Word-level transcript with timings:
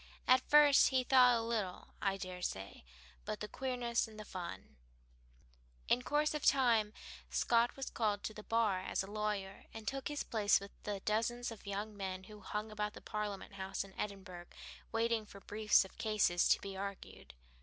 At 0.27 0.41
first 0.49 0.89
he 0.89 1.03
thought 1.03 1.37
o' 1.37 1.45
little, 1.45 1.89
I 2.01 2.17
dare 2.17 2.41
say, 2.41 2.83
but 3.23 3.39
the 3.39 3.47
queerness 3.47 4.07
and 4.07 4.19
the 4.19 4.25
fun." 4.25 4.75
In 5.89 6.01
course 6.01 6.33
of 6.33 6.43
time 6.43 6.91
Scott 7.29 7.75
was 7.77 7.91
called 7.91 8.23
to 8.23 8.33
the 8.33 8.41
bar 8.41 8.79
as 8.81 9.03
a 9.03 9.11
lawyer, 9.11 9.65
and 9.75 9.87
took 9.87 10.07
his 10.07 10.23
place 10.23 10.59
with 10.59 10.71
the 10.85 11.01
dozens 11.01 11.51
of 11.51 11.67
young 11.67 11.95
men 11.95 12.23
who 12.23 12.39
hung 12.39 12.71
about 12.71 12.93
the 12.93 13.01
Parliament 13.01 13.53
House 13.53 13.83
in 13.83 13.93
Edinburgh 13.95 14.47
waiting 14.91 15.23
for 15.23 15.39
briefs 15.39 15.85
of 15.85 15.99
cases 15.99 16.47
to 16.49 16.59
be 16.59 16.75
argued. 16.75 17.35